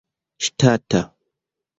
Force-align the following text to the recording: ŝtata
ŝtata 0.45 1.01